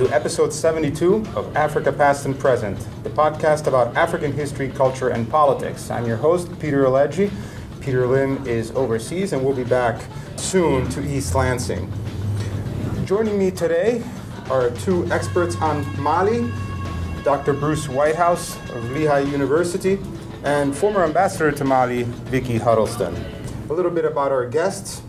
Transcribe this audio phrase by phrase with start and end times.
[0.00, 5.28] To episode 72 of Africa Past and Present, the podcast about African history, culture, and
[5.28, 5.90] politics.
[5.90, 7.30] I'm your host, Peter Alegi.
[7.82, 10.02] Peter Limb is overseas and we will be back
[10.36, 11.92] soon to East Lansing.
[13.04, 14.02] Joining me today
[14.48, 16.50] are two experts on Mali,
[17.22, 17.52] Dr.
[17.52, 19.98] Bruce Whitehouse of Lehigh University,
[20.44, 23.14] and former ambassador to Mali, Vicky Huddleston.
[23.68, 25.02] A little bit about our guests.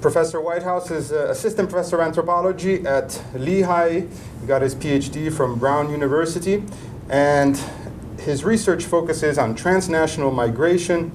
[0.00, 4.00] Professor Whitehouse is uh, assistant professor of anthropology at Lehigh.
[4.40, 6.62] He got his PhD from Brown University,
[7.08, 7.60] and
[8.20, 11.10] his research focuses on transnational migration,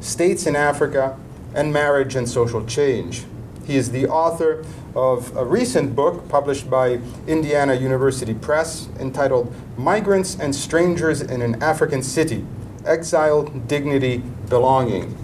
[0.00, 1.16] states in Africa,
[1.54, 3.24] and marriage and social change.
[3.66, 4.64] He is the author
[4.96, 11.62] of a recent book published by Indiana University Press entitled Migrants and Strangers in an
[11.62, 12.44] African City
[12.84, 15.23] Exile, Dignity, Belonging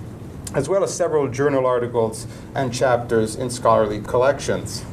[0.54, 4.84] as well as several journal articles and chapters in scholarly collections.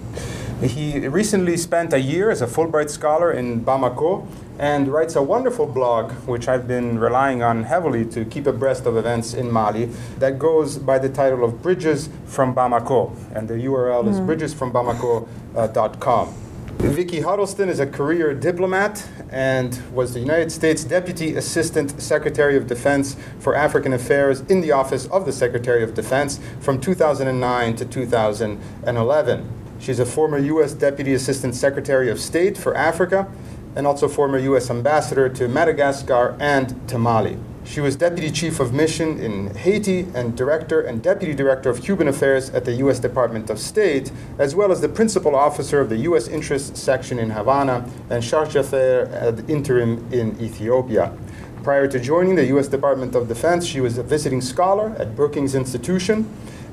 [0.62, 4.26] He recently spent a year as a Fulbright scholar in Bamako
[4.58, 8.98] and writes a wonderful blog, which I've been relying on heavily to keep abreast of
[8.98, 9.86] events in Mali,
[10.18, 13.16] that goes by the title of Bridges from Bamako.
[13.36, 14.10] And the URL mm.
[14.10, 16.34] is bridgesfrombamako.com.
[16.80, 22.68] Vicky Huddleston is a career diplomat and was the United States Deputy Assistant Secretary of
[22.68, 27.86] Defense for African Affairs in the Office of the Secretary of Defense from 2009 to
[27.86, 29.50] 2011.
[29.80, 30.74] She's a former U.S.
[30.74, 33.32] Deputy Assistant Secretary of State for Africa
[33.76, 34.70] and also former U.S.
[34.70, 37.38] Ambassador to Madagascar and to Mali.
[37.68, 42.08] She was Deputy Chief of Mission in Haiti and Director and Deputy Director of Cuban
[42.08, 42.98] Affairs at the U.S.
[42.98, 46.30] Department of State, as well as the Principal Officer of the U.S.
[46.30, 51.16] Interest Section in Havana and Charge d'Affaires ad interim in Ethiopia.
[51.62, 52.70] Prior to joining the U.S.
[52.70, 56.26] Department of Defense, she was a visiting scholar at Brookings Institution,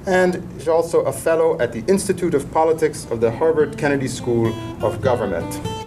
[0.06, 4.54] and she's also a fellow at the Institute of Politics of the Harvard Kennedy School
[4.82, 5.83] of Government.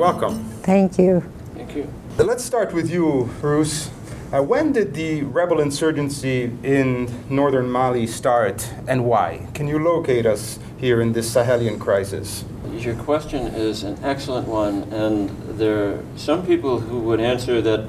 [0.00, 0.42] Welcome.
[0.62, 1.20] Thank you.
[1.54, 1.86] Thank you.
[2.16, 3.90] Let's start with you, Bruce.
[4.32, 9.46] Uh, when did the rebel insurgency in northern Mali start and why?
[9.52, 12.46] Can you locate us here in this Sahelian crisis?
[12.72, 15.28] Your question is an excellent one, and
[15.58, 17.80] there are some people who would answer that,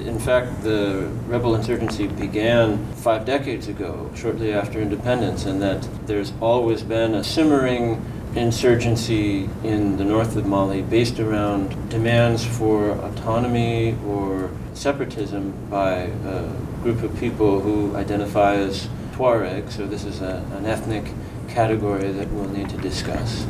[0.00, 6.32] in fact, the rebel insurgency began five decades ago, shortly after independence, and that there's
[6.40, 8.02] always been a simmering
[8.34, 16.52] insurgency in the north of Mali based around demands for autonomy or separatism by a
[16.82, 19.70] group of people who identify as Tuareg.
[19.70, 21.12] So this is a, an ethnic
[21.48, 23.44] category that we'll need to discuss.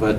[0.00, 0.18] But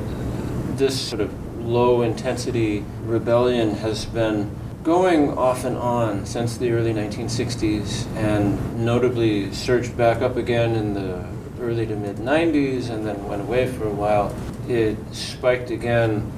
[0.78, 6.94] this sort of low intensity rebellion has been going off and on since the early
[6.94, 11.26] 1960s and notably surged back up again in the
[11.62, 14.36] early to mid 90s and then went away for a while.
[14.68, 16.31] It spiked again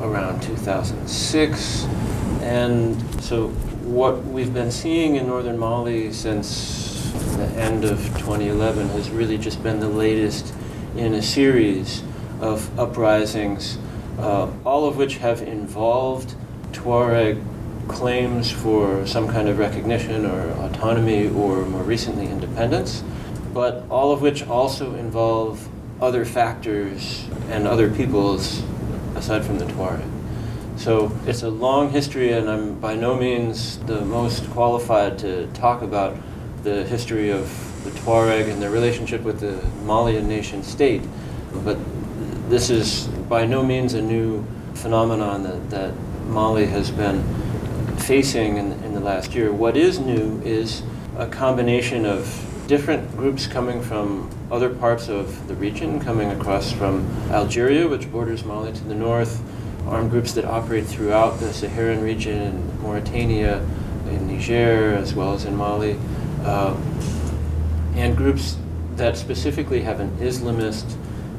[0.00, 1.84] around 2006.
[2.42, 3.48] And so,
[3.84, 9.62] what we've been seeing in northern Mali since the end of 2011 has really just
[9.62, 10.54] been the latest
[10.96, 12.02] in a series
[12.40, 13.78] of uprisings,
[14.18, 16.34] uh, all of which have involved
[16.72, 17.42] Tuareg
[17.88, 23.02] claims for some kind of recognition or autonomy or more recently independence
[23.52, 25.68] but all of which also involve
[26.00, 28.62] other factors and other peoples
[29.16, 30.08] aside from the Tuareg.
[30.76, 35.82] So it's a long history, and I'm by no means the most qualified to talk
[35.82, 36.16] about
[36.62, 37.44] the history of
[37.84, 41.02] the Tuareg and their relationship with the Malian nation state.
[41.64, 41.78] But
[42.48, 44.44] this is by no means a new
[44.74, 45.94] phenomenon that, that
[46.26, 47.22] Mali has been
[47.98, 49.52] facing in, in the last year.
[49.52, 50.82] What is new is
[51.18, 52.26] a combination of
[52.70, 58.44] different groups coming from other parts of the region, coming across from Algeria, which borders
[58.44, 59.42] Mali to the north,
[59.88, 63.58] armed groups that operate throughout the Saharan region, in Mauritania,
[64.06, 65.98] in Niger, as well as in Mali,
[66.44, 66.76] uh,
[67.96, 68.56] and groups
[68.94, 70.94] that specifically have an Islamist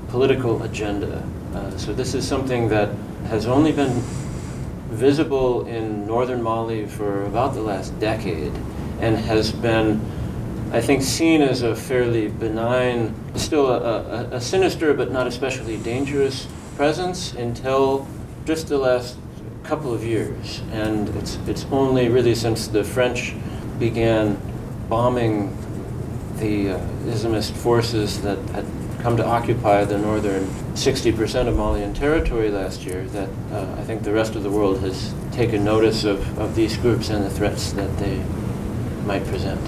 [0.10, 1.26] political agenda.
[1.56, 2.90] Uh, so this is something that
[3.28, 4.02] has only been
[4.90, 8.52] visible in northern Mali for about the last decade
[9.00, 10.02] and has been
[10.74, 15.76] I think, seen as a fairly benign, still a, a, a, sinister but not especially
[15.76, 16.48] dangerous
[16.78, 18.08] presence until
[18.46, 19.18] just the last
[19.64, 20.62] couple of years.
[20.72, 23.34] And it's, it's only really since the French
[23.80, 24.40] began
[24.88, 25.58] bombing
[26.38, 28.66] the uh, Islamist forces that had
[29.02, 30.46] come to occupy the northern
[30.76, 34.80] 60% of Malian territory last year that uh, I think the rest of the world
[34.80, 38.24] has taken notice of, of these groups and the threats that they
[39.06, 39.60] might present.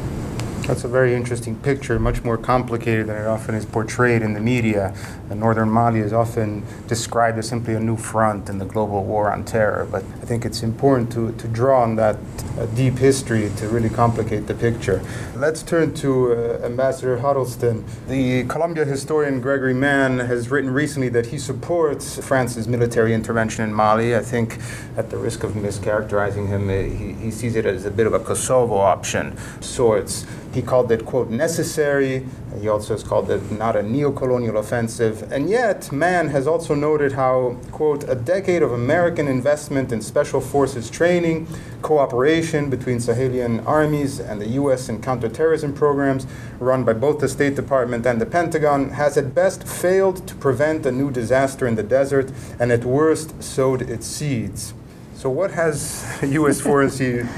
[0.65, 4.39] That's a very interesting picture, much more complicated than it often is portrayed in the
[4.39, 4.95] media.
[5.29, 9.29] And Northern Mali is often described as simply a new front in the global war
[9.29, 9.85] on terror.
[9.91, 12.15] But I think it's important to, to draw on that
[12.57, 15.03] uh, deep history to really complicate the picture.
[15.35, 17.83] Let's turn to uh, Ambassador Huddleston.
[18.07, 23.73] The Columbia historian Gregory Mann has written recently that he supports France's military intervention in
[23.73, 24.15] Mali.
[24.15, 24.59] I think,
[24.95, 28.19] at the risk of mischaracterizing him, he, he sees it as a bit of a
[28.19, 30.25] Kosovo option, sorts.
[30.53, 32.25] He called it, quote, necessary.
[32.61, 35.31] He also has called it not a neo-colonial offensive.
[35.31, 40.39] And yet, Mann has also noted how, quote, a decade of American investment in special
[40.39, 41.47] forces training,
[41.81, 44.89] cooperation between Sahelian armies and the U.S.
[44.89, 46.27] in counterterrorism programs
[46.59, 50.85] run by both the State Department and the Pentagon has at best failed to prevent
[50.85, 54.75] a new disaster in the desert and at worst sowed its seeds.
[55.23, 56.59] So, what has U.S.
[56.59, 56.91] foreign,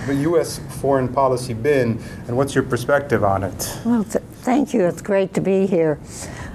[0.10, 0.60] U.S.
[0.82, 3.80] foreign policy been, and what's your perspective on it?
[3.86, 4.86] Well, th- thank you.
[4.86, 6.00] It's great to be here.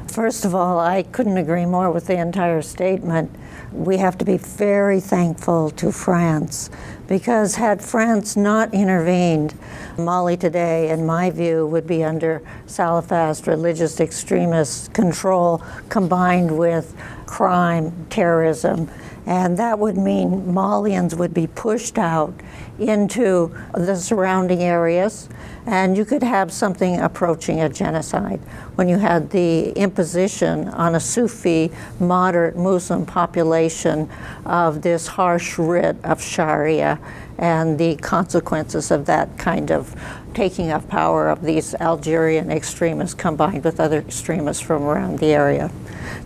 [0.08, 3.30] First of all, I couldn't agree more with the entire statement.
[3.70, 6.68] We have to be very thankful to France
[7.06, 9.54] because had France not intervened,
[9.98, 16.92] Mali today, in my view, would be under Salafist religious extremist control combined with
[17.26, 18.90] crime, terrorism,
[19.30, 22.34] and that would mean Malians would be pushed out
[22.80, 25.28] into the surrounding areas,
[25.66, 28.40] and you could have something approaching a genocide
[28.74, 34.10] when you had the imposition on a Sufi moderate Muslim population
[34.44, 36.98] of this harsh writ of Sharia
[37.38, 39.94] and the consequences of that kind of
[40.34, 45.70] taking of power of these Algerian extremists combined with other extremists from around the area.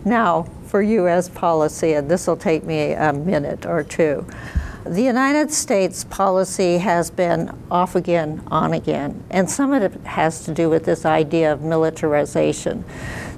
[0.03, 1.29] Now, for U.S.
[1.29, 4.27] policy, and this will take me a minute or two.
[4.83, 10.43] The United States policy has been off again, on again, and some of it has
[10.43, 12.83] to do with this idea of militarization.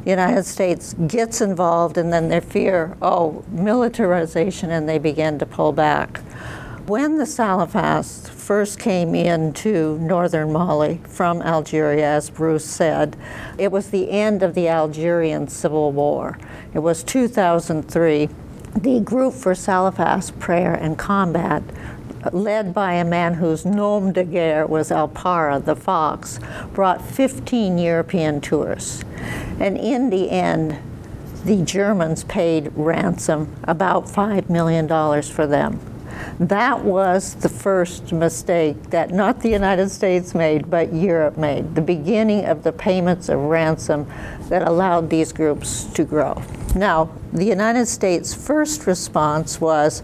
[0.04, 5.46] The United States gets involved and then they fear, oh, militarization, and they begin to
[5.46, 6.22] pull back.
[6.88, 13.18] When the Salafists first came into northern Mali from Algeria, as Bruce said,
[13.58, 16.40] it was the end of the Algerian Civil War.
[16.74, 18.30] It was 2003.
[18.78, 21.62] The Group for Salafist Prayer and Combat,
[22.32, 26.40] led by a man whose nom de guerre was El Para, the fox,
[26.74, 29.04] brought 15 European tourists.
[29.60, 30.78] And in the end,
[31.44, 34.88] the Germans paid ransom, about $5 million
[35.22, 35.82] for them.
[36.40, 41.82] That was the first mistake that not the United States made, but Europe made, the
[41.82, 44.08] beginning of the payments of ransom
[44.50, 46.42] that allowed these groups to grow.
[46.76, 50.04] Now, the United States' first response was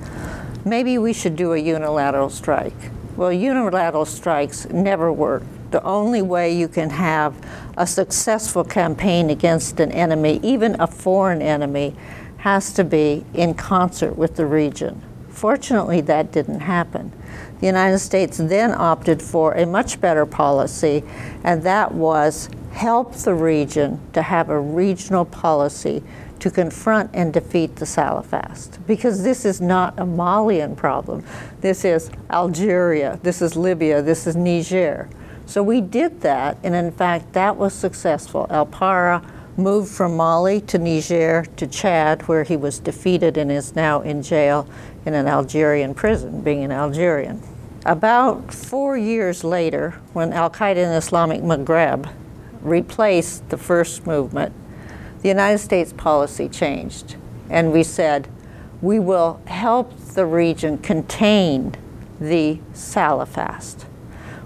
[0.65, 2.91] maybe we should do a unilateral strike.
[3.15, 5.43] Well, unilateral strikes never work.
[5.69, 7.35] The only way you can have
[7.77, 11.95] a successful campaign against an enemy, even a foreign enemy,
[12.37, 15.01] has to be in concert with the region.
[15.33, 17.11] Fortunately, that didn't happen.
[17.59, 21.03] The United States then opted for a much better policy,
[21.43, 26.03] and that was help the region to have a regional policy
[26.39, 28.85] to confront and defeat the Salafist.
[28.85, 31.25] Because this is not a Malian problem.
[31.61, 35.09] This is Algeria, this is Libya, this is Niger.
[35.45, 38.45] So we did that, and in fact, that was successful.
[38.49, 39.21] El Para
[39.57, 44.21] moved from Mali to Niger to Chad, where he was defeated and is now in
[44.21, 44.67] jail
[45.05, 47.41] in an Algerian prison, being an Algerian.
[47.85, 52.09] About four years later, when Al Qaeda in Islamic Maghreb
[52.61, 54.53] replaced the first movement,
[55.21, 57.15] the United States policy changed.
[57.49, 58.29] And we said,
[58.81, 61.75] we will help the region contain
[62.19, 63.85] the Salafist.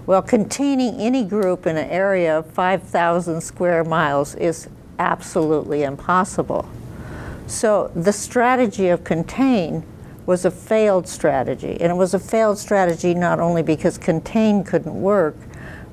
[0.06, 6.68] Well, containing any group in an area of 5,000 square miles is absolutely impossible.
[7.46, 9.84] So the strategy of contain
[10.28, 11.78] was a failed strategy.
[11.80, 15.34] And it was a failed strategy not only because contain couldn't work,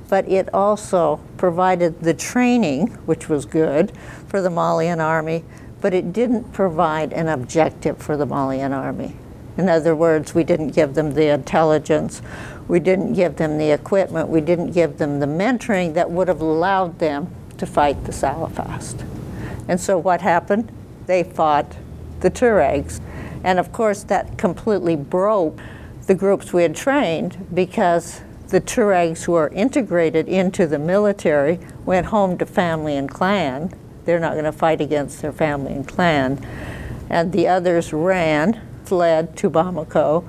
[0.10, 3.94] but it also provided the training, which was good
[4.28, 5.46] for the Malian army,
[5.80, 9.16] but it didn't provide an objective for the Malian army.
[9.56, 12.22] In other words, we didn't give them the intelligence,
[12.68, 16.42] we didn't give them the equipment, we didn't give them the mentoring that would have
[16.42, 19.08] allowed them to fight the Salafist.
[19.70, 20.74] And so what happened?
[21.06, 21.78] They fought
[22.20, 23.00] the Tuaregs.
[23.46, 25.60] And of course, that completely broke
[26.08, 32.08] the groups we had trained because the Tuaregs who are integrated into the military went
[32.08, 33.72] home to family and clan.
[34.06, 36.44] They're not going to fight against their family and clan.
[37.08, 40.28] And the others ran, fled to Bamako,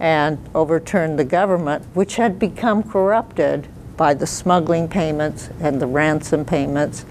[0.00, 6.44] and overturned the government, which had become corrupted by the smuggling payments and the ransom
[6.44, 7.06] payments,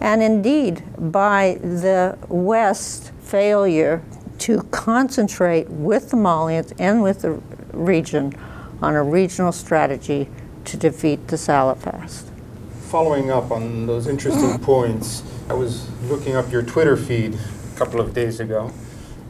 [0.00, 4.02] and indeed by the West's failure
[4.38, 7.40] to concentrate with the Malians and with the
[7.72, 8.32] region
[8.82, 10.28] on a regional strategy
[10.64, 12.30] to defeat the Salafist.
[12.88, 18.00] Following up on those interesting points, I was looking up your Twitter feed a couple
[18.00, 18.72] of days ago,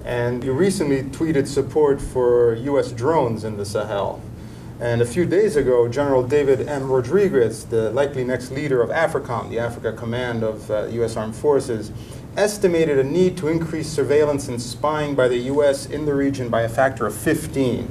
[0.04, 2.92] and you recently tweeted support for U.S.
[2.92, 4.22] drones in the Sahel.
[4.78, 6.90] And a few days ago, General David M.
[6.90, 11.16] Rodriguez, the likely next leader of AFRICOM, the Africa Command of uh, U.S.
[11.16, 11.90] Armed Forces,
[12.36, 15.86] estimated a need to increase surveillance and spying by the U.S.
[15.86, 17.84] in the region by a factor of 15.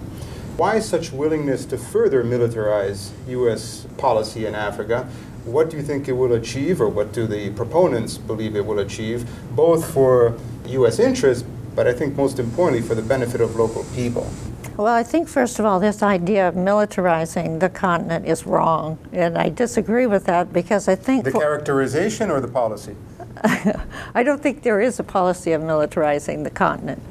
[0.58, 3.88] Why such willingness to further militarize U.S.
[3.98, 5.10] policy in Africa?
[5.46, 8.80] What do you think it will achieve, or what do the proponents believe it will
[8.80, 10.38] achieve, both for
[10.68, 11.00] U.S.
[11.00, 14.30] interests, but I think most importantly for the benefit of local people?
[14.78, 18.98] Well, I think, first of all, this idea of militarizing the continent is wrong.
[19.14, 21.24] And I disagree with that because I think.
[21.24, 22.96] The characterization or the policy?
[24.13, 27.01] I don't think there is a policy of militarizing the continent.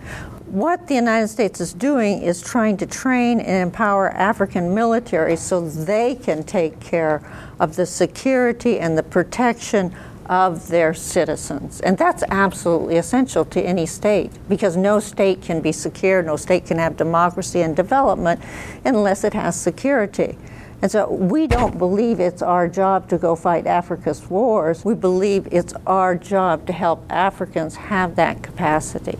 [0.47, 5.69] What the United States is doing is trying to train and empower African military so
[5.69, 7.23] they can take care
[7.59, 9.95] of the security and the protection
[10.26, 11.81] of their citizens.
[11.81, 16.66] And that's absolutely essential to any state because no state can be secure, no state
[16.66, 18.40] can have democracy and development
[18.85, 20.38] unless it has security.
[20.83, 24.85] And so we don't believe it's our job to go fight Africa's wars.
[24.85, 29.19] We believe it's our job to help Africans have that capacity.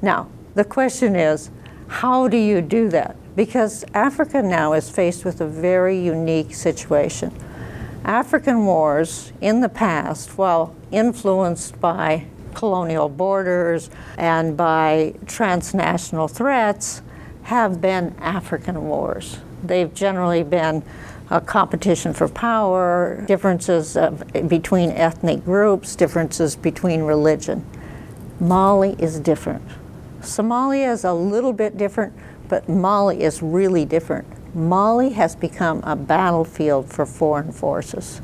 [0.00, 1.50] Now, the question is,
[1.88, 3.16] how do you do that?
[3.34, 7.34] Because Africa now is faced with a very unique situation.
[8.04, 17.02] African wars in the past, while influenced by colonial borders and by transnational threats,
[17.44, 19.38] have been African wars.
[19.62, 20.82] They've generally been
[21.30, 27.64] a competition for power, differences of, between ethnic groups, differences between religion.
[28.40, 29.62] Mali is different.
[30.20, 32.12] Somalia is a little bit different,
[32.48, 34.26] but Mali is really different.
[34.54, 38.20] Mali has become a battlefield for foreign forces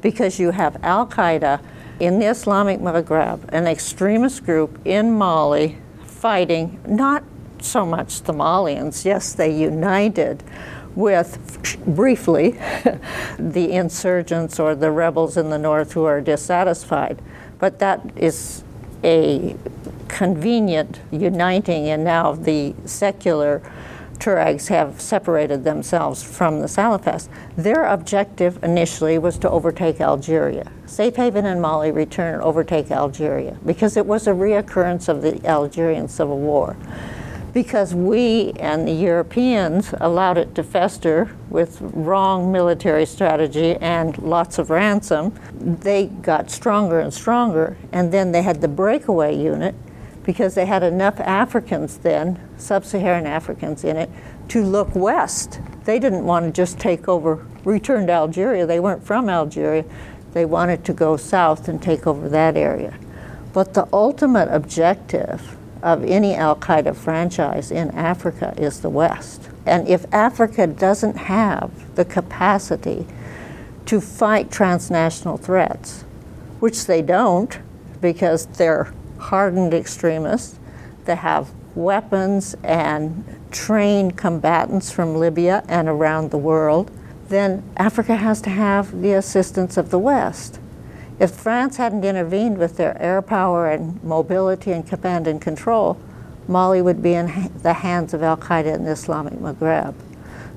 [0.00, 1.60] because you have Al Qaeda
[2.00, 7.22] in the Islamic Maghreb, an extremist group in Mali fighting not
[7.64, 10.42] so much the Malians, yes, they united
[10.94, 12.50] with briefly
[13.38, 17.20] the insurgents or the rebels in the north who are dissatisfied.
[17.58, 18.64] But that is
[19.04, 19.56] a
[20.08, 23.62] convenient uniting, and now the secular
[24.18, 27.28] Tuaregs have separated themselves from the Salafists.
[27.56, 30.70] Their objective initially was to overtake Algeria.
[30.86, 35.44] Safe haven in Mali, return and overtake Algeria, because it was a reoccurrence of the
[35.44, 36.76] Algerian Civil War.
[37.52, 44.58] Because we and the Europeans allowed it to fester with wrong military strategy and lots
[44.58, 49.74] of ransom, they got stronger and stronger, and then they had the breakaway unit
[50.22, 54.08] because they had enough Africans then, sub Saharan Africans in it,
[54.48, 55.60] to look west.
[55.84, 58.64] They didn't want to just take over, return to Algeria.
[58.64, 59.84] They weren't from Algeria.
[60.32, 62.96] They wanted to go south and take over that area.
[63.52, 69.48] But the ultimate objective of any Al Qaeda franchise in Africa is the West.
[69.66, 73.06] And if Africa doesn't have the capacity
[73.86, 76.04] to fight transnational threats,
[76.60, 77.58] which they don't
[78.00, 80.58] because they're hardened extremists
[81.04, 86.90] that have weapons and trained combatants from Libya and around the world,
[87.28, 90.60] then Africa has to have the assistance of the West.
[91.18, 95.98] If France hadn't intervened with their air power and mobility and command and control,
[96.48, 99.94] Mali would be in the hands of Al Qaeda and the Islamic Maghreb.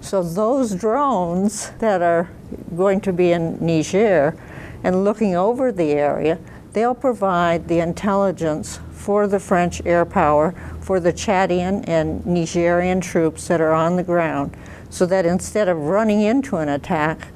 [0.01, 2.29] So those drones that are
[2.75, 4.35] going to be in Niger
[4.83, 6.39] and looking over the area
[6.75, 13.47] they'll provide the intelligence for the French air power, for the Chadian and Nigerian troops
[13.47, 14.57] that are on the ground,
[14.89, 17.29] so that instead of running into an attack,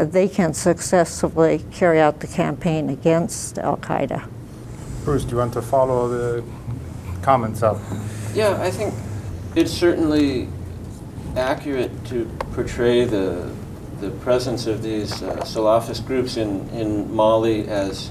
[0.00, 4.28] they can successfully carry out the campaign against Al Qaeda.
[5.04, 6.44] Bruce, do you want to follow the
[7.22, 7.78] comments up?
[8.34, 8.94] Yeah, I think
[9.54, 10.48] it's certainly
[11.36, 13.52] accurate to portray the
[14.00, 18.10] the presence of these uh, Salafist groups in, in Mali as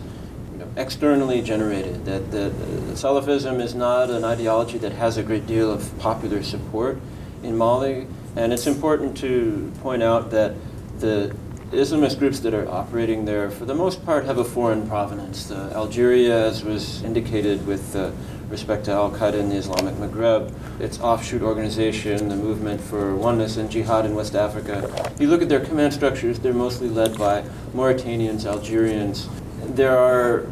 [0.75, 5.71] externally generated, that, that uh, Salafism is not an ideology that has a great deal
[5.71, 6.97] of popular support
[7.43, 8.07] in Mali.
[8.35, 10.55] And it's important to point out that
[10.99, 11.35] the
[11.73, 15.51] Islamist groups that are operating there, for the most part, have a foreign provenance.
[15.51, 18.11] Algeria, as was indicated with uh,
[18.49, 23.57] respect to Al Qaeda in the Islamic Maghreb, its offshoot organization, the movement for oneness
[23.57, 24.89] and jihad in West Africa.
[25.15, 29.27] If you look at their command structures, they're mostly led by Mauritanians, Algerians.
[29.63, 30.45] There are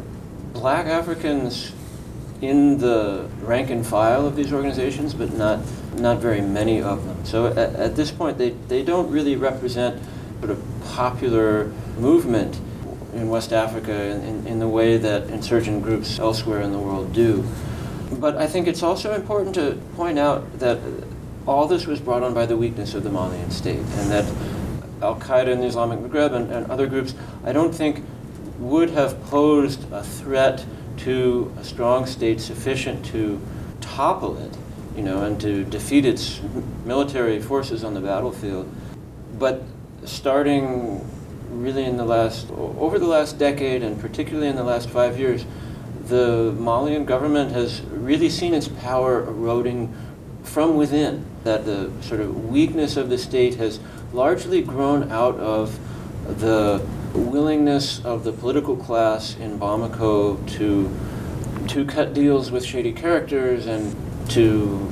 [0.52, 1.72] black Africans
[2.40, 5.60] in the rank and file of these organizations, but not
[5.98, 7.24] not very many of them.
[7.24, 10.02] So at, at this point, they, they don't really represent
[10.40, 12.60] sort of popular movement
[13.14, 17.44] in West Africa in, in, the way that insurgent groups elsewhere in the world do.
[18.12, 20.78] But I think it's also important to point out that
[21.46, 24.24] all this was brought on by the weakness of the Malian state, and that
[25.02, 28.04] Al Qaeda and the Islamic Maghreb and, and other groups, I don't think,
[28.58, 30.64] would have posed a threat
[30.98, 33.40] to a strong state sufficient to
[33.80, 34.56] topple it,
[34.96, 36.40] you know, and to defeat its
[36.84, 38.72] military forces on the battlefield.
[39.38, 39.62] But
[40.04, 41.08] starting
[41.50, 45.44] really in the last, over the last decade, and particularly in the last five years,
[46.06, 49.94] the Malian government has really seen its power eroding
[50.42, 51.24] from within.
[51.44, 53.80] That the sort of weakness of the state has
[54.12, 55.78] largely grown out of
[56.40, 60.90] the willingness of the political class in Bamako to
[61.68, 63.94] to cut deals with shady characters and
[64.30, 64.90] to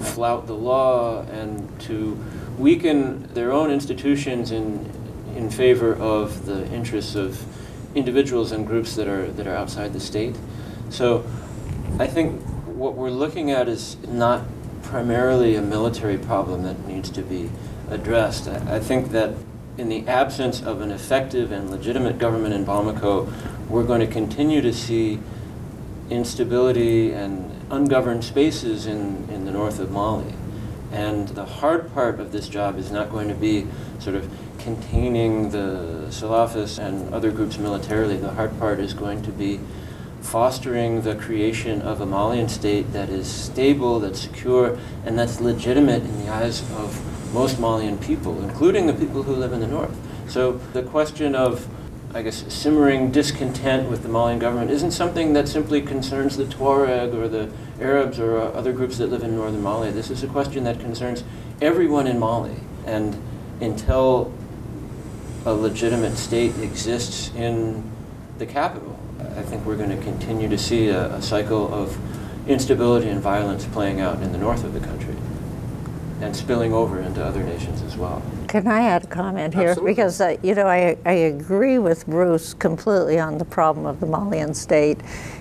[0.00, 2.16] flout the law and to
[2.58, 4.90] weaken their own institutions in
[5.36, 7.44] in favor of the interests of
[7.94, 10.36] individuals and groups that are that are outside the state.
[10.90, 11.24] So
[11.98, 14.42] I think what we're looking at is not
[14.82, 17.50] primarily a military problem that needs to be
[17.90, 18.48] addressed.
[18.48, 19.34] I, I think that
[19.76, 23.32] in the absence of an effective and legitimate government in Bamako,
[23.68, 25.20] we're going to continue to see
[26.10, 30.34] instability and ungoverned spaces in, in the north of Mali.
[30.92, 33.66] And the hard part of this job is not going to be
[33.98, 38.16] sort of containing the Salafists and other groups militarily.
[38.16, 39.60] The hard part is going to be
[40.20, 46.02] fostering the creation of a Malian state that is stable, that's secure, and that's legitimate
[46.02, 49.96] in the eyes of most Malian people, including the people who live in the north.
[50.28, 51.68] So the question of,
[52.14, 57.14] I guess, simmering discontent with the Malian government isn't something that simply concerns the Tuareg
[57.14, 59.90] or the Arabs or uh, other groups that live in northern Mali.
[59.90, 61.24] This is a question that concerns
[61.60, 62.56] everyone in Mali.
[62.86, 63.20] And
[63.60, 64.32] until
[65.44, 67.88] a legitimate state exists in
[68.38, 68.98] the capital,
[69.36, 71.96] I think we're going to continue to see a, a cycle of
[72.48, 75.14] instability and violence playing out in the north of the country
[76.20, 78.20] and spilling over into other nations as well.
[78.48, 79.68] Can I add a comment here?
[79.68, 79.92] Absolutely.
[79.92, 84.06] Because, uh, you know, I, I agree with Bruce completely on the problem of the
[84.06, 84.98] Malian state,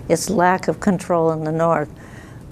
[0.08, 1.90] its lack of control in the north.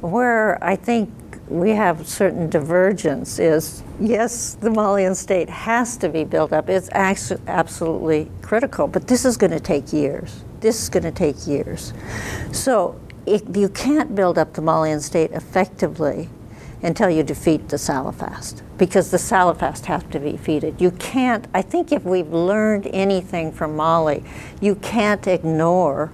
[0.06, 1.10] Where I think
[1.48, 6.70] we have certain divergence is yes, the Malian state has to be built up.
[6.70, 10.44] It's absolutely critical, but this is going to take years.
[10.60, 11.92] This is going to take years.
[12.52, 16.30] So if you can't build up the Malian state effectively
[16.84, 20.80] until you defeat the Salafist, because the Salafist have to be defeated.
[20.80, 24.24] You can't, I think if we've learned anything from Mali,
[24.62, 26.12] you can't ignore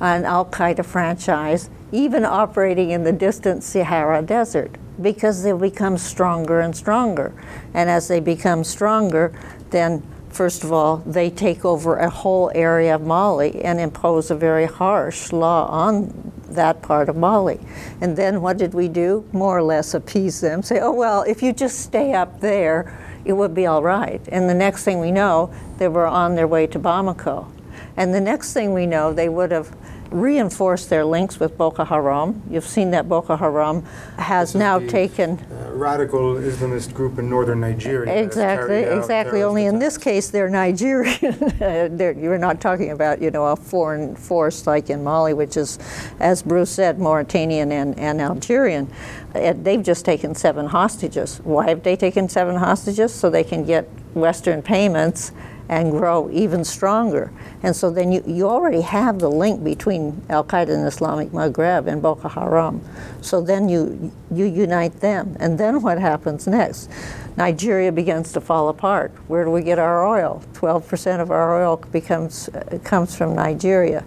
[0.00, 6.60] an Al Qaeda franchise, even operating in the distant Sahara Desert, because they'll become stronger
[6.60, 7.32] and stronger.
[7.74, 9.32] And as they become stronger,
[9.70, 14.34] then first of all, they take over a whole area of Mali and impose a
[14.34, 17.60] very harsh law on that part of Mali.
[18.00, 19.28] And then what did we do?
[19.32, 23.32] More or less appease them, say, oh, well, if you just stay up there, it
[23.32, 24.20] would be all right.
[24.28, 27.50] And the next thing we know, they were on their way to Bamako.
[27.96, 29.74] And the next thing we know, they would have
[30.10, 32.42] reinforced their links with Boko Haram.
[32.50, 33.82] You've seen that Boko Haram
[34.18, 35.38] has now taken.
[35.38, 38.12] uh, radical Islamist group in northern Nigeria.
[38.22, 39.42] Exactly, exactly.
[39.42, 41.18] Only in this case, they're Nigerian.
[41.58, 45.78] They're- You're not talking about, you know, a foreign force like in Mali, which is,
[46.20, 48.90] as Bruce said, Mauritanian and, and Algerian.
[49.34, 51.38] And they've just taken seven hostages.
[51.44, 53.12] Why have they taken seven hostages?
[53.12, 55.32] So they can get Western payments
[55.68, 57.32] and grow even stronger.
[57.62, 61.86] And so then you, you already have the link between Al Qaeda and Islamic Maghreb
[61.86, 62.80] and Boko Haram.
[63.20, 65.36] So then you, you unite them.
[65.40, 66.90] And then what happens next?
[67.36, 69.12] Nigeria begins to fall apart.
[69.28, 70.42] Where do we get our oil?
[70.54, 72.48] 12% of our oil becomes,
[72.84, 74.04] comes from Nigeria.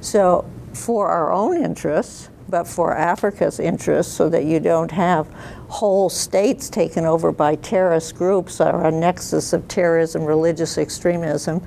[0.00, 5.26] So for our own interests, but for Africa's interests, so that you don't have
[5.66, 11.60] whole states taken over by terrorist groups or a nexus of terrorism, religious extremism,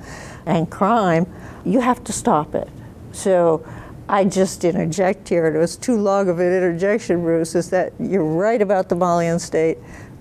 [0.46, 1.26] and crime,
[1.62, 2.70] you have to stop it.
[3.12, 3.66] So
[4.08, 8.24] I just interject here, it was too long of an interjection, Bruce, is that you're
[8.24, 9.76] right about the Malian state,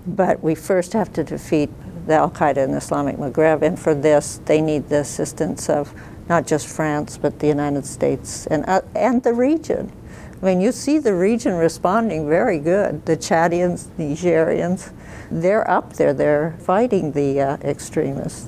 [0.06, 1.70] but we first have to defeat
[2.08, 5.94] the Al Qaeda and Islamic Maghreb, and for this, they need the assistance of
[6.28, 9.94] not just France, but the United States and, uh, and the region.
[10.42, 13.06] I mean, you see the region responding very good.
[13.06, 14.92] The Chadians, the Nigerians,
[15.32, 16.14] they're up there.
[16.14, 18.48] They're fighting the uh, extremists.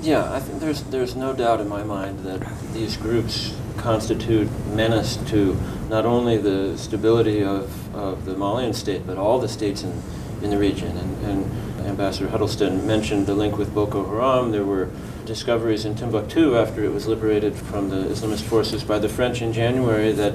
[0.00, 2.40] Yeah, I think there's there's no doubt in my mind that
[2.72, 5.56] these groups constitute menace to
[5.88, 10.02] not only the stability of, of the Malian state, but all the states in,
[10.42, 10.96] in the region.
[10.96, 14.50] And, and Ambassador Huddleston mentioned the link with Boko Haram.
[14.50, 14.88] There were
[15.24, 19.52] discoveries in Timbuktu after it was liberated from the Islamist forces by the French in
[19.52, 20.34] January that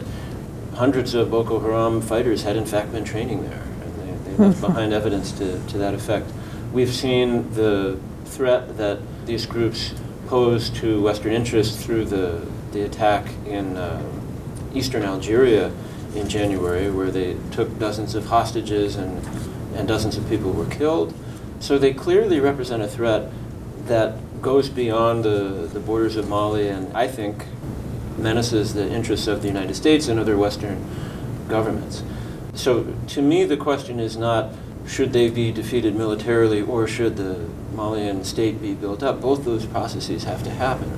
[0.76, 3.62] hundreds of Boko Haram fighters had in fact been training there.
[3.62, 6.32] And they, they left behind evidence to, to that effect.
[6.72, 9.94] We've seen the threat that these groups
[10.28, 14.02] pose to Western interests through the, the attack in uh,
[14.74, 15.72] eastern Algeria
[16.16, 19.26] in January, where they took dozens of hostages and,
[19.76, 21.14] and dozens of people were killed.
[21.60, 23.30] So they clearly represent a threat
[23.86, 27.46] that goes beyond the, the borders of Mali and I think
[28.24, 30.84] menaces the interests of the United States and other Western
[31.48, 32.04] governments.
[32.54, 34.52] So to me, the question is not
[34.88, 39.22] should they be defeated militarily or should the Malian state be built up.
[39.22, 40.90] Both those processes have to happen.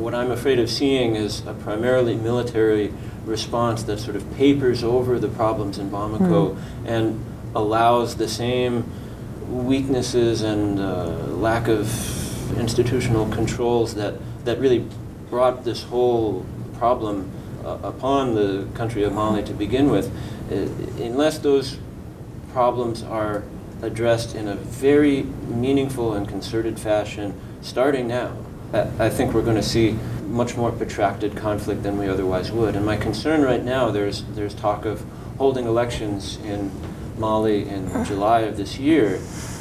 [0.00, 2.92] What I'm afraid of seeing is a primarily military
[3.24, 6.58] response that sort of papers over the problems in Bamako mm.
[6.84, 8.90] and allows the same
[9.48, 14.14] weaknesses and uh, lack of institutional controls that,
[14.44, 14.86] that really
[15.32, 16.44] brought this whole
[16.76, 17.30] problem
[17.64, 20.12] uh, upon the country of Mali to begin with.
[20.52, 21.78] Uh, unless those
[22.52, 23.42] problems are
[23.80, 28.36] addressed in a very meaningful and concerted fashion starting now,
[28.98, 29.92] I think we're going to see
[30.26, 32.76] much more protracted conflict than we otherwise would.
[32.76, 35.02] And my concern right now, there's, there's talk of
[35.38, 36.70] holding elections in
[37.16, 39.18] Mali in July of this year.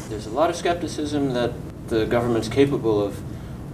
[0.09, 1.53] There's a lot of skepticism that
[1.87, 3.21] the government's capable of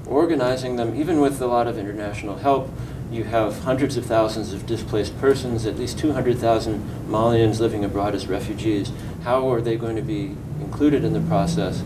[0.10, 2.70] organizing them, even with a lot of international help.
[3.12, 8.28] You have hundreds of thousands of displaced persons, at least 200,000 Malians living abroad as
[8.28, 8.92] refugees.
[9.24, 11.84] How are they going to be included in the process?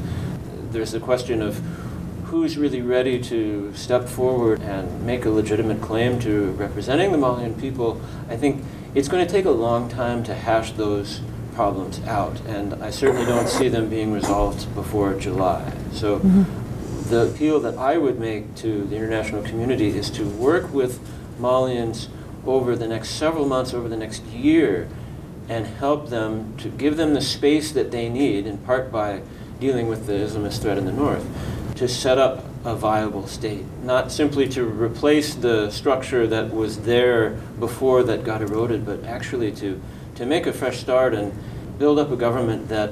[0.72, 1.62] There's the question of
[2.26, 7.54] who's really ready to step forward and make a legitimate claim to representing the Malian
[7.56, 8.02] people.
[8.30, 8.64] I think
[8.96, 11.22] it's going to take a long time to hash those
[11.54, 15.74] problems out, and I certainly don't see them being resolved before July.
[15.92, 16.61] So mm-hmm.
[17.12, 21.00] The appeal that I would make to the international community is to work with
[21.40, 22.08] Malians
[22.46, 24.88] over the next several months, over the next year,
[25.50, 29.22] and help them to give them the space that they need, in part by
[29.60, 31.28] dealing with the Islamist threat in the north,
[31.76, 37.32] to set up a viable state, not simply to replace the structure that was there
[37.60, 39.82] before that got eroded, but actually to
[40.16, 41.34] to make a fresh start and
[41.80, 42.92] build up a government that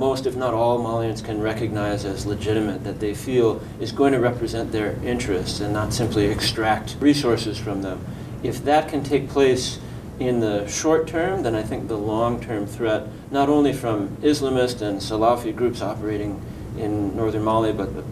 [0.00, 4.18] most, if not all, Malians can recognize as legitimate, that they feel is going to
[4.18, 8.04] represent their interests and not simply extract resources from them.
[8.42, 9.78] If that can take place
[10.18, 14.80] in the short term, then I think the long term threat, not only from Islamist
[14.80, 16.40] and Salafi groups operating
[16.78, 18.02] in northern Mali, but the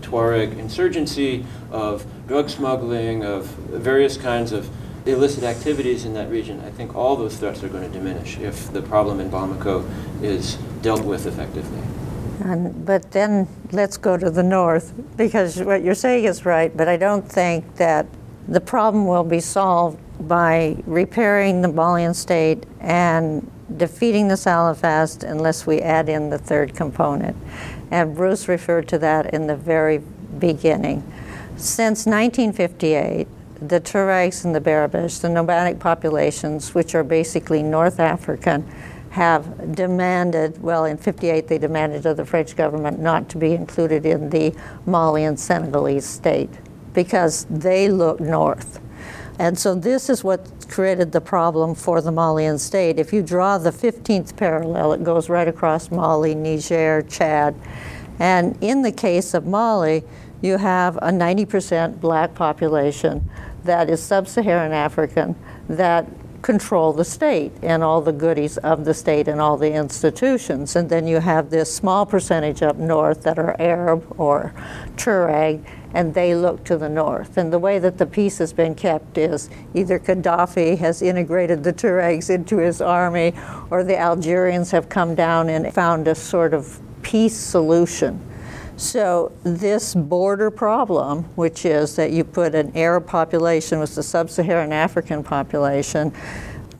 [0.00, 4.70] Tuareg insurgency, of drug smuggling, of various kinds of
[5.06, 8.72] illicit activities in that region, I think all those threats are going to diminish if
[8.72, 9.84] the problem in Bamako
[10.22, 11.80] is dealt with effectively.
[12.44, 16.88] And, but then let's go to the north, because what you're saying is right, but
[16.88, 18.06] I don't think that
[18.48, 25.66] the problem will be solved by repairing the Malian state and defeating the Salafist unless
[25.66, 27.36] we add in the third component.
[27.90, 29.98] And Bruce referred to that in the very
[30.38, 31.02] beginning.
[31.56, 33.28] Since 1958,
[33.60, 38.68] the Tuaregs and the Berabiche, the nomadic populations, which are basically North African,
[39.12, 44.06] have demanded, well, in 58 they demanded of the French government not to be included
[44.06, 44.54] in the
[44.86, 46.48] Malian Senegalese state
[46.94, 48.80] because they look north.
[49.38, 52.98] And so this is what created the problem for the Malian state.
[52.98, 57.54] If you draw the 15th parallel, it goes right across Mali, Niger, Chad.
[58.18, 60.04] And in the case of Mali,
[60.40, 63.28] you have a 90% black population
[63.64, 65.36] that is sub Saharan African
[65.68, 66.06] that
[66.42, 70.76] control the state and all the goodies of the state and all the institutions.
[70.76, 74.52] And then you have this small percentage up north that are Arab or
[74.96, 77.36] Tuareg, and they look to the north.
[77.36, 81.72] And the way that the peace has been kept is either Gaddafi has integrated the
[81.72, 83.34] Tuaregs into his army,
[83.70, 88.20] or the Algerians have come down and found a sort of peace solution
[88.82, 94.72] so this border problem, which is that you put an Arab population with the sub-Saharan
[94.72, 96.12] African population,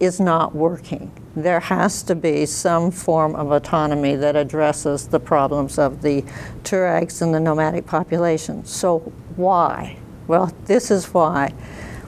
[0.00, 1.12] is not working.
[1.36, 6.22] There has to be some form of autonomy that addresses the problems of the
[6.64, 8.64] Tuaregs and the nomadic population.
[8.64, 8.98] So
[9.36, 9.96] why?
[10.26, 11.54] Well, this is why.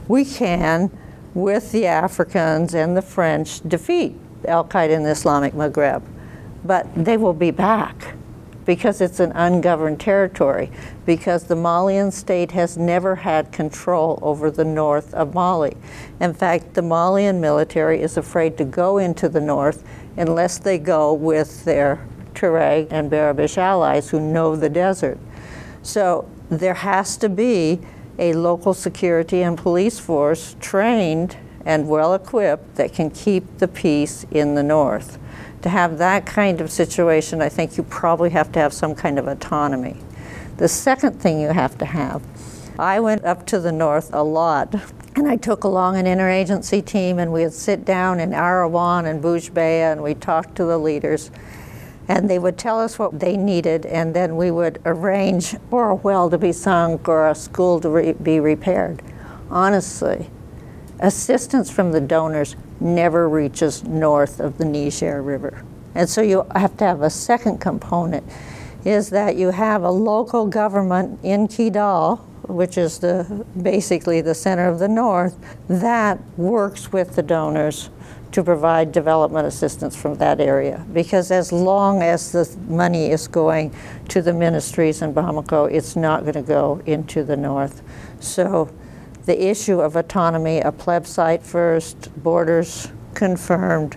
[0.09, 0.91] We can
[1.35, 6.03] with the Africans and the French, defeat Al Qaeda in the Islamic Maghreb.
[6.65, 8.14] But they will be back
[8.65, 10.71] because it's an ungoverned territory,
[11.05, 15.77] because the Malian state has never had control over the north of Mali.
[16.21, 19.85] In fact, the Malian military is afraid to go into the north
[20.17, 25.19] unless they go with their Tuareg and Berabiche allies who know the desert.
[25.83, 27.81] So there has to be
[28.19, 34.27] a local security and police force trained and well equipped that can keep the peace
[34.31, 35.19] in the north
[35.65, 39.19] to have that kind of situation, I think you probably have to have some kind
[39.19, 39.97] of autonomy.
[40.59, 42.23] The second thing you have to have,
[42.79, 44.75] I went up to the north a lot
[45.17, 49.93] and I took along an interagency team and we'd sit down in Arawan and Bushbea
[49.93, 51.31] and we'd talk to the leaders
[52.09, 55.95] and they would tell us what they needed and then we would arrange for a
[55.95, 59.01] well to be sunk or a school to re- be repaired.
[59.49, 60.29] Honestly,
[61.01, 65.65] assistance from the donors never reaches north of the Niger River.
[65.95, 68.25] And so you have to have a second component
[68.85, 74.69] is that you have a local government in Kidal, which is the basically the center
[74.69, 75.37] of the north,
[75.69, 77.89] that works with the donors
[78.33, 80.85] to provide development assistance from that area.
[80.93, 83.73] Because as long as the money is going
[84.09, 87.81] to the ministries in Bamako, it's not going to go into the north.
[88.21, 88.71] So
[89.27, 93.97] the issue of autonomy, a plebiscite first, borders confirmed,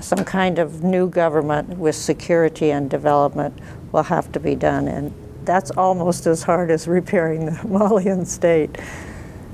[0.00, 3.58] some kind of new government with security and development
[3.92, 4.88] will have to be done.
[4.88, 5.12] And
[5.44, 8.78] that's almost as hard as repairing the Malian state.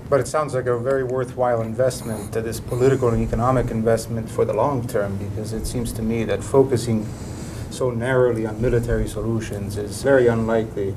[0.08, 4.54] But it sounds like a very worthwhile investment, this political and economic investment for the
[4.54, 7.06] long term, because it seems to me that focusing
[7.70, 10.94] so narrowly on military solutions is very unlikely,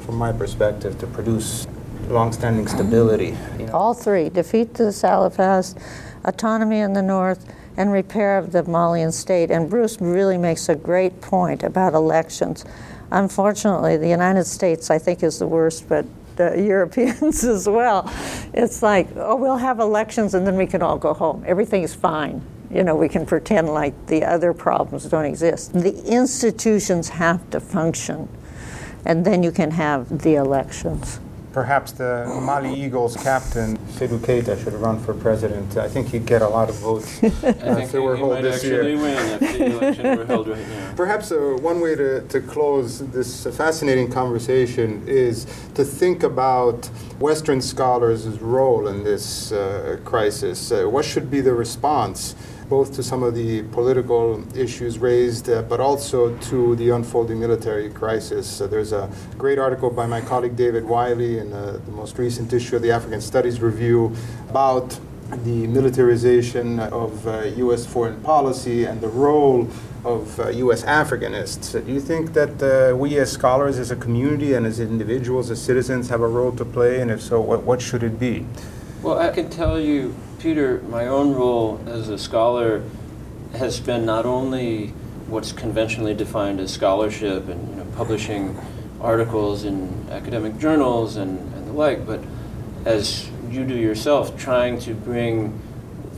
[0.00, 1.66] from my perspective, to produce
[2.08, 3.36] long-standing stability.
[3.58, 3.72] You know.
[3.72, 5.80] All three, defeat the Salafists,
[6.24, 9.50] autonomy in the north, and repair of the Malian state.
[9.50, 12.64] And Bruce really makes a great point about elections.
[13.10, 18.10] Unfortunately, the United States, I think, is the worst, but the Europeans as well.
[18.52, 21.44] It's like, oh, we'll have elections and then we can all go home.
[21.46, 22.42] Everything is fine.
[22.70, 25.72] You know, we can pretend like the other problems don't exist.
[25.72, 28.28] The institutions have to function,
[29.04, 31.20] and then you can have the elections
[31.54, 35.76] perhaps the Mali Eagles captain, Seydou Keita, should run for president.
[35.76, 38.82] I think he'd get a lot of votes uh, if they were held this year.
[38.82, 38.98] right
[40.96, 46.86] perhaps uh, one way to, to close this fascinating conversation is to think about
[47.20, 50.72] Western scholars' role in this uh, crisis.
[50.72, 52.34] Uh, what should be the response?
[52.68, 57.90] Both to some of the political issues raised, uh, but also to the unfolding military
[57.90, 58.58] crisis.
[58.58, 62.76] There's a great article by my colleague David Wiley in uh, the most recent issue
[62.76, 64.14] of the African Studies Review
[64.48, 64.98] about
[65.42, 67.24] the militarization of
[67.58, 67.86] U.S.
[67.86, 69.68] Uh, foreign policy and the role
[70.04, 70.82] of uh, U.S.
[70.84, 71.84] Africanists.
[71.84, 75.60] do you think that uh, we as scholars, as a community, and as individuals, as
[75.60, 77.00] citizens, have a role to play?
[77.00, 78.46] And if so, what, what should it be?
[79.02, 80.14] Well, I can tell you
[80.44, 82.82] Peter, my own role as a scholar
[83.54, 84.88] has been not only
[85.26, 88.54] what's conventionally defined as scholarship and you know, publishing
[89.00, 92.20] articles in academic journals and, and the like, but
[92.84, 95.58] as you do yourself, trying to bring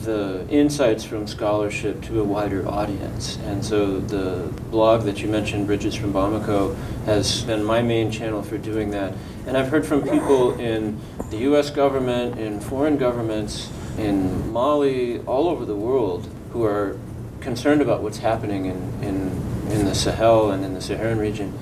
[0.03, 3.39] the insights from scholarship to a wider audience.
[3.45, 8.43] And so the blog that you mentioned, Bridges from Bamako, has been my main channel
[8.43, 9.15] for doing that.
[9.47, 15.49] And I've heard from people in the US government, in foreign governments, in Mali, all
[15.49, 16.99] over the world, who are
[17.41, 21.57] concerned about what's happening in, in, in the Sahel and in the Saharan region.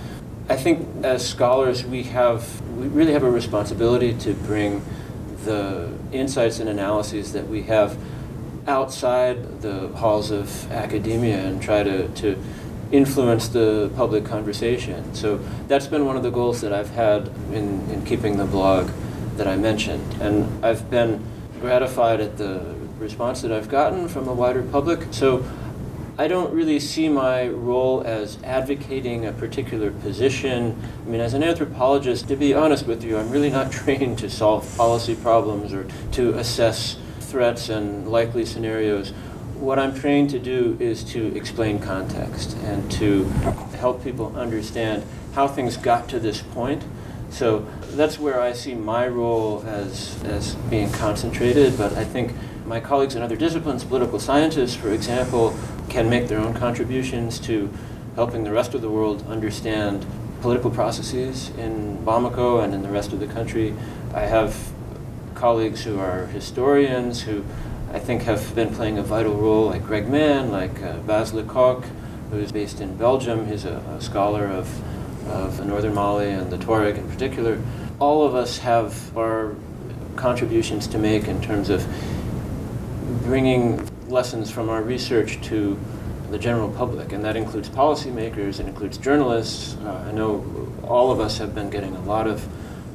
[0.48, 4.84] I think as scholars, we have we really have a responsibility to bring
[5.44, 7.96] the insights and analyses that we have
[8.66, 12.42] outside the halls of academia and try to, to
[12.92, 15.14] influence the public conversation.
[15.14, 18.90] So that's been one of the goals that I've had in, in keeping the blog
[19.36, 20.14] that I mentioned.
[20.20, 21.22] And I've been
[21.64, 22.60] gratified at the
[22.98, 25.00] response that I've gotten from a wider public.
[25.12, 25.42] So
[26.18, 30.78] I don't really see my role as advocating a particular position.
[31.06, 34.28] I mean, as an anthropologist, to be honest with you, I'm really not trained to
[34.28, 39.12] solve policy problems or to assess threats and likely scenarios.
[39.58, 43.24] What I'm trained to do is to explain context and to
[43.80, 46.84] help people understand how things got to this point
[47.34, 52.32] so that's where I see my role as, as being concentrated, but I think
[52.66, 55.54] my colleagues in other disciplines, political scientists, for example,
[55.88, 57.70] can make their own contributions to
[58.14, 60.06] helping the rest of the world understand
[60.40, 63.74] political processes in Bamako and in the rest of the country.
[64.12, 64.72] I have
[65.34, 67.44] colleagues who are historians who
[67.92, 71.84] I think have been playing a vital role, like Greg Mann, like uh, Baz Lecocq,
[72.30, 73.46] who's based in Belgium.
[73.46, 74.68] He's a, a scholar of,
[75.28, 77.60] of northern Mali and the Tuareg in particular.
[78.00, 79.54] All of us have our
[80.16, 81.86] contributions to make in terms of
[83.22, 85.78] bringing lessons from our research to
[86.30, 89.76] the general public, and that includes policymakers, it includes journalists.
[89.76, 90.44] Uh, I know
[90.82, 92.46] all of us have been getting a lot of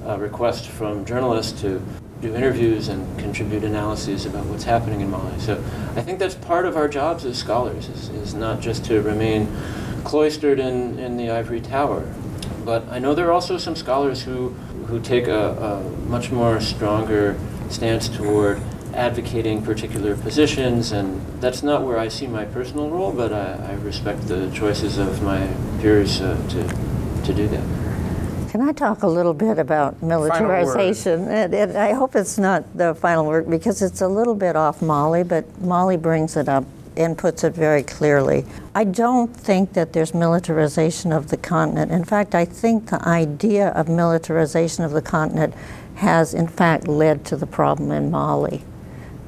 [0.05, 1.81] uh, requests from journalists to
[2.21, 5.39] do interviews and contribute analyses about what's happening in Mali.
[5.39, 5.63] So
[5.95, 9.47] I think that's part of our jobs as scholars, is, is not just to remain
[10.03, 12.13] cloistered in, in the ivory tower.
[12.65, 14.53] But I know there are also some scholars who,
[14.89, 17.37] who take a, a much more stronger
[17.69, 18.59] stance toward
[18.93, 23.73] advocating particular positions, and that's not where I see my personal role, but I, I
[23.75, 25.47] respect the choices of my
[25.79, 27.63] peers uh, to, to do that.
[28.49, 31.27] Can I talk a little bit about militarization?
[31.27, 34.81] And, and I hope it's not the final word because it's a little bit off
[34.81, 36.65] Mali, but Mali brings it up
[36.99, 38.45] and puts it very clearly.
[38.75, 41.91] I don't think that there's militarization of the continent.
[41.91, 45.53] In fact, I think the idea of militarization of the continent
[45.95, 48.63] has, in fact, led to the problem in Mali.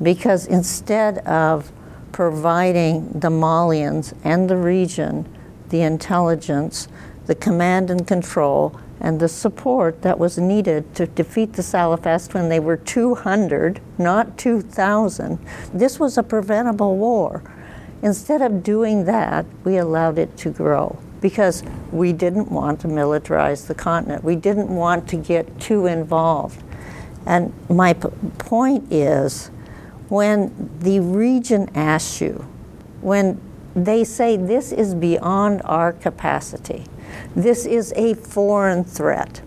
[0.01, 1.71] Because instead of
[2.11, 5.25] providing the Malians and the region
[5.71, 6.87] the intelligence,
[7.25, 12.49] the command and control, and the support that was needed to defeat the Salafists when
[12.49, 15.39] they were 200, not 2,000.
[15.73, 17.41] This was a preventable war.
[18.01, 23.67] Instead of doing that, we allowed it to grow because we didn't want to militarize
[23.67, 24.23] the continent.
[24.23, 26.63] We didn't want to get too involved.
[27.25, 28.09] And my p-
[28.39, 29.51] point is
[30.09, 32.45] when the region asks you,
[33.01, 33.39] when
[33.75, 36.85] they say this is beyond our capacity,
[37.35, 39.41] this is a foreign threat.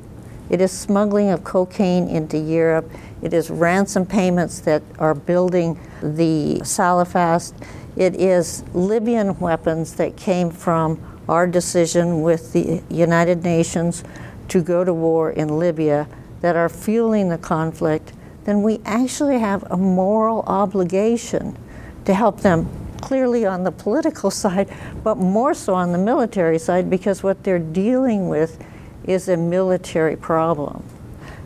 [0.48, 2.88] It is smuggling of cocaine into Europe.
[3.22, 7.54] It is ransom payments that are building the Salafist.
[7.96, 14.02] It is Libyan weapons that came from our decision with the United Nations
[14.48, 16.08] to go to war in Libya
[16.40, 18.12] that are fueling the conflict.
[18.44, 21.56] Then we actually have a moral obligation
[22.04, 22.68] to help them
[23.00, 24.68] clearly on the political side,
[25.04, 28.62] but more so on the military side because what they're dealing with
[29.04, 30.82] is a military problem.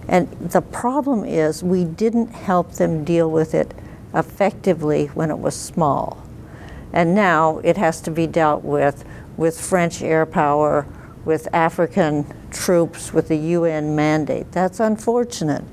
[0.09, 3.75] And the problem is we didn't help them deal with it
[4.15, 6.25] effectively when it was small.
[6.92, 9.05] And now it has to be dealt with
[9.37, 10.85] with French air power,
[11.24, 14.51] with African troops, with the UN mandate.
[14.53, 15.64] That's unfortunate.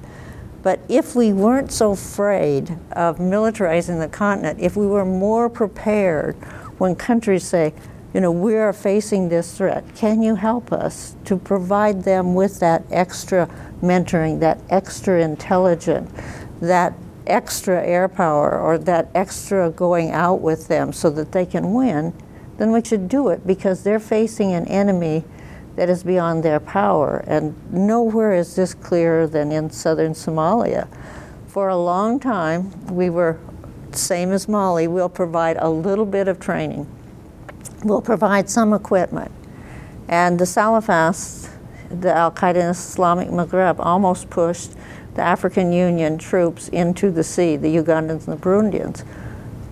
[0.61, 6.35] But if we weren't so afraid of militarizing the continent, if we were more prepared
[6.77, 7.73] when countries say,
[8.13, 12.59] you know, we are facing this threat, can you help us to provide them with
[12.61, 13.49] that extra
[13.81, 16.11] mentoring, that extra intelligence,
[16.61, 16.93] that
[17.27, 22.13] extra air power, or that extra going out with them so that they can win?
[22.57, 25.23] Then we should do it because they're facing an enemy
[25.75, 27.23] that is beyond their power.
[27.27, 30.87] And nowhere is this clearer than in southern Somalia.
[31.47, 33.39] For a long time, we were,
[33.91, 36.87] same as Mali, we'll provide a little bit of training,
[37.83, 39.31] we'll provide some equipment.
[40.07, 41.49] And the Salafists,
[41.89, 44.73] the Al Qaeda and Islamic Maghreb, almost pushed
[45.15, 49.03] the African Union troops into the sea, the Ugandans and the Burundians.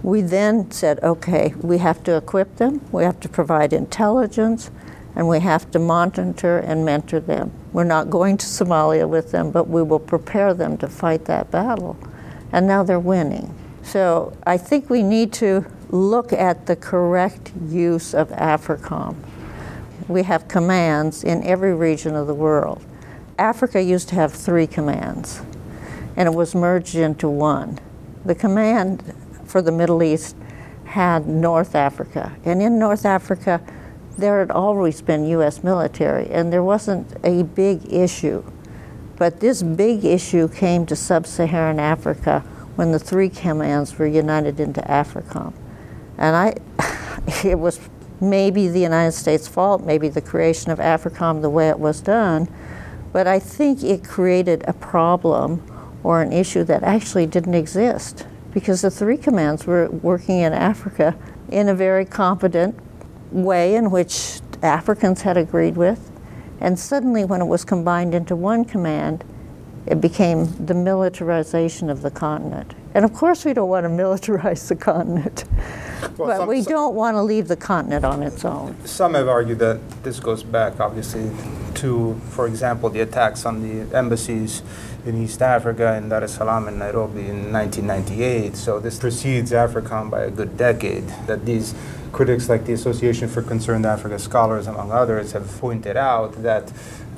[0.01, 4.71] We then said, okay, we have to equip them, we have to provide intelligence,
[5.15, 7.51] and we have to monitor and mentor them.
[7.71, 11.51] We're not going to Somalia with them, but we will prepare them to fight that
[11.51, 11.97] battle.
[12.51, 13.53] And now they're winning.
[13.83, 19.15] So I think we need to look at the correct use of AFRICOM.
[20.07, 22.83] We have commands in every region of the world.
[23.37, 25.41] Africa used to have three commands,
[26.15, 27.79] and it was merged into one.
[28.25, 29.13] The command
[29.45, 30.35] for the Middle East
[30.85, 33.61] had North Africa, and in North Africa,
[34.17, 35.63] there had always been U.S.
[35.63, 38.43] military, and there wasn't a big issue.
[39.17, 42.41] But this big issue came to sub Saharan Africa
[42.75, 45.53] when the three commands were united into AFRICOM.
[46.17, 46.55] And I,
[47.43, 47.79] it was
[48.21, 52.47] maybe the United States' fault, maybe the creation of AFRICOM the way it was done,
[53.13, 55.63] but I think it created a problem
[56.03, 61.15] or an issue that actually didn't exist because the three commands were working in Africa
[61.49, 62.77] in a very competent
[63.31, 66.11] way in which Africans had agreed with.
[66.59, 69.23] And suddenly, when it was combined into one command,
[69.85, 72.73] it became the militarization of the continent.
[72.95, 75.45] And of course, we don't want to militarize the continent,
[76.17, 78.75] well, but some, we some, don't want to leave the continent on its own.
[78.85, 81.31] Some have argued that this goes back, obviously,
[81.75, 84.61] to, for example, the attacks on the embassies
[85.05, 88.55] in East Africa, in Dar es Salaam and Nairobi in 1998.
[88.55, 91.07] So this precedes AFRICOM by a good decade.
[91.27, 91.73] That these
[92.11, 96.71] critics like the Association for Concerned Africa Scholars, among others, have pointed out that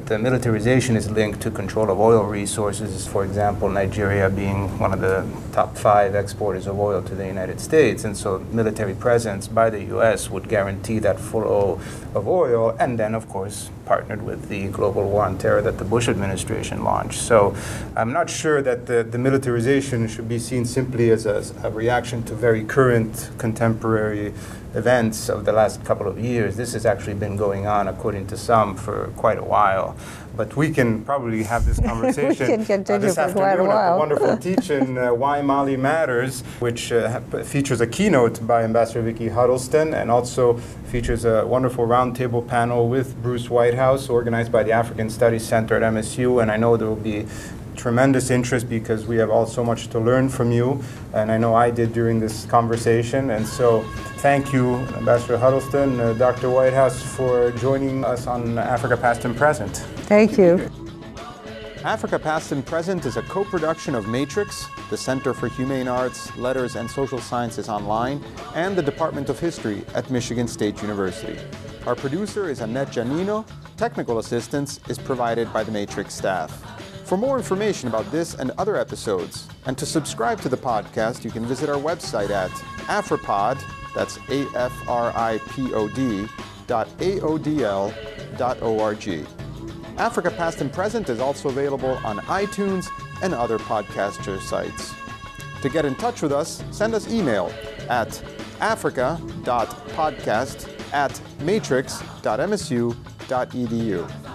[0.06, 4.93] the uh, militarization is linked to control of oil resources, for example, Nigeria being one
[4.93, 8.03] of the top five exporters of oil to the United States.
[8.03, 10.30] And so military presence by the U.S.
[10.30, 11.80] would guarantee that flow
[12.14, 15.86] of oil, and then, of course, partnered with the global war on terror that the
[15.86, 17.20] Bush administration launched.
[17.20, 17.56] So
[17.95, 22.22] I'm not sure that the, the militarization should be seen simply as a, a reaction
[22.24, 24.34] to very current contemporary
[24.76, 26.56] events of the last couple of years.
[26.56, 29.96] This has actually been going on, according to some, for quite a while.
[30.36, 33.60] But we can probably have this conversation we can continue uh, this for afternoon quite
[33.60, 33.78] a while.
[33.78, 39.02] at the wonderful teach-in uh, Why Mali Matters, which uh, features a keynote by Ambassador
[39.02, 40.58] Vicky Huddleston and also
[40.92, 45.94] features a wonderful roundtable panel with Bruce Whitehouse, organized by the African Studies Center at
[45.94, 46.42] MSU.
[46.42, 47.26] And I know there will be
[47.76, 50.82] tremendous interest because we have all so much to learn from you,
[51.14, 53.32] and I know I did during this conversation.
[53.32, 53.84] And so,
[54.18, 56.50] thank you, Ambassador Huddleston, uh, Dr.
[56.50, 59.78] Whitehouse, for joining us on Africa Past and Present.
[60.08, 60.70] Thank you.
[61.86, 66.36] Africa Past and Present is a co production of Matrix, the Center for Humane Arts,
[66.36, 68.24] Letters, and Social Sciences Online,
[68.56, 71.38] and the Department of History at Michigan State University.
[71.86, 73.46] Our producer is Annette Giannino.
[73.78, 76.75] Technical assistance is provided by the Matrix staff.
[77.06, 81.30] For more information about this and other episodes, and to subscribe to the podcast, you
[81.30, 82.49] can visit our website at
[82.88, 83.62] Afripod,
[83.93, 86.28] that's A F R I P O D,
[86.66, 87.93] dot A-O-D-L
[88.38, 89.24] dot O-R-G.
[89.97, 92.88] Africa Past and Present is also available on iTunes
[93.22, 94.95] and other podcaster sites.
[95.62, 97.53] To get in touch with us, send us email
[97.88, 98.20] at
[98.62, 104.35] africa.podcast at matrix.msu.edu.